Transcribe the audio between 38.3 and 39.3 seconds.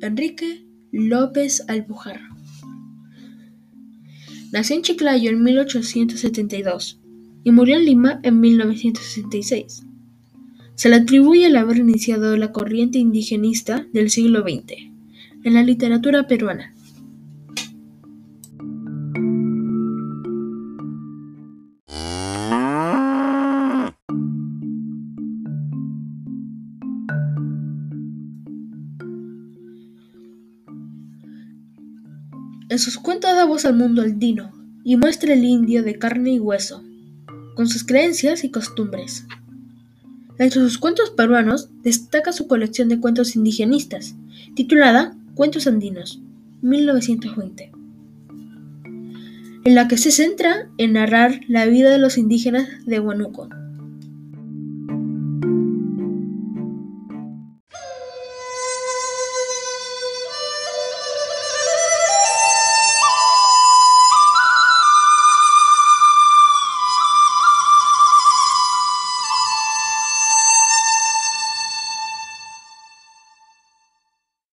y costumbres.